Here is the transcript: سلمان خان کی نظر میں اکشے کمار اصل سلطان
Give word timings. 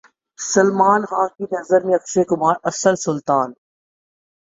سلمان 0.39 1.01
خان 1.05 1.27
کی 1.37 1.45
نظر 1.51 1.79
میں 1.85 1.95
اکشے 1.95 2.23
کمار 2.23 2.55
اصل 2.63 2.95
سلطان 3.05 3.49